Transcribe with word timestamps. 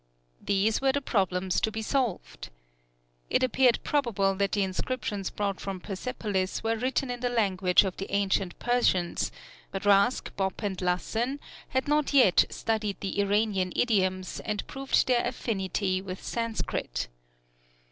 These 0.43 0.81
were 0.81 0.93
the 0.93 0.99
problems 0.99 1.61
to 1.61 1.69
be 1.71 1.83
solved! 1.83 2.49
It 3.29 3.43
appeared 3.43 3.77
probable 3.83 4.33
that 4.33 4.53
the 4.53 4.63
inscriptions 4.63 5.29
brought 5.29 5.59
from 5.59 5.79
Persepolis 5.79 6.63
were 6.63 6.75
written 6.75 7.11
in 7.11 7.19
the 7.19 7.29
language 7.29 7.83
of 7.83 7.97
the 7.97 8.11
ancient 8.11 8.57
Persians, 8.57 9.31
but 9.69 9.83
Rask, 9.83 10.31
Bopp, 10.35 10.63
and 10.63 10.81
Lassen 10.81 11.39
had 11.69 11.87
not 11.87 12.13
yet 12.15 12.45
studied 12.49 12.99
the 13.01 13.19
Iranian 13.21 13.71
idioms 13.75 14.39
and 14.39 14.65
proved 14.65 15.05
their 15.05 15.23
affinity 15.23 16.01
with 16.01 16.23
Sanskrit. 16.23 17.07